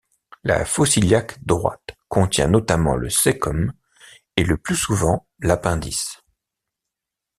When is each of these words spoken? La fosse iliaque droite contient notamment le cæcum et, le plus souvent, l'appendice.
La 0.43 0.65
fosse 0.65 0.97
iliaque 0.97 1.37
droite 1.45 1.95
contient 2.09 2.47
notamment 2.47 2.95
le 2.95 3.09
cæcum 3.11 3.71
et, 4.35 4.43
le 4.43 4.57
plus 4.57 4.75
souvent, 4.75 5.27
l'appendice. 5.41 6.23